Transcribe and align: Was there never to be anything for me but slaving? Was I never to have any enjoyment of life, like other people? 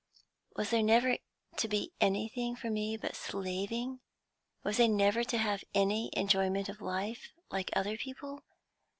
Was 0.55 0.71
there 0.71 0.81
never 0.81 1.17
to 1.57 1.67
be 1.67 1.93
anything 2.01 2.55
for 2.55 2.71
me 2.71 2.97
but 2.97 3.15
slaving? 3.15 3.99
Was 4.63 4.79
I 4.79 4.87
never 4.87 5.23
to 5.25 5.37
have 5.37 5.63
any 5.75 6.09
enjoyment 6.17 6.69
of 6.69 6.81
life, 6.81 7.29
like 7.51 7.69
other 7.75 7.95
people? 7.99 8.41